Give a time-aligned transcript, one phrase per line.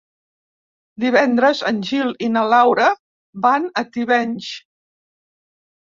[1.03, 2.89] Divendres en Gil i na Laura
[3.47, 4.53] van a Tivenys.